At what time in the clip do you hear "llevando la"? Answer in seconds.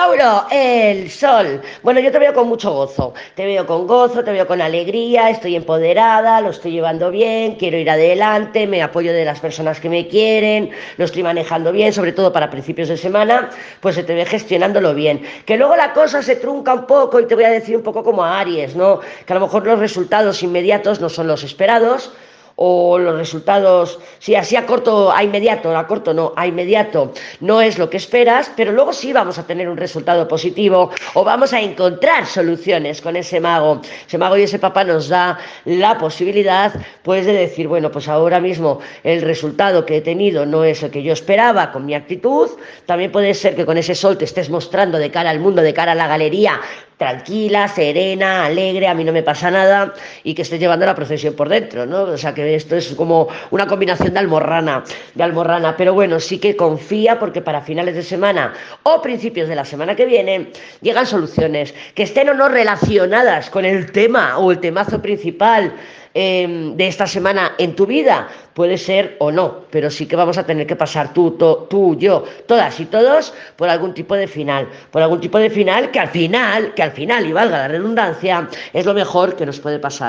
50.60-50.94